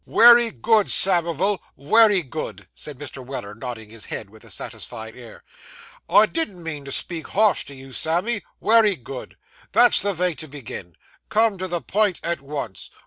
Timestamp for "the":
10.01-10.13, 11.67-11.81